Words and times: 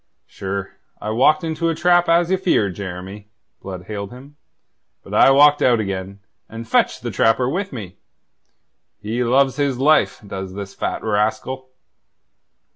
"Sure, 0.25 0.71
I 0.99 1.11
walked 1.11 1.43
into 1.43 1.69
a 1.69 1.75
trap, 1.75 2.09
as 2.09 2.31
ye 2.31 2.35
feared, 2.37 2.73
Jeremy," 2.73 3.27
Blood 3.61 3.83
hailed 3.83 4.09
him. 4.11 4.35
"But 5.03 5.13
I 5.13 5.29
walked 5.29 5.61
out 5.61 5.79
again, 5.79 6.21
and 6.49 6.67
fetched 6.67 7.03
the 7.03 7.11
trapper 7.11 7.47
with 7.47 7.71
me. 7.71 7.97
He 8.99 9.23
loves 9.23 9.57
his 9.57 9.77
life, 9.77 10.19
does 10.27 10.55
this 10.55 10.73
fat 10.73 11.03
rascal." 11.03 11.69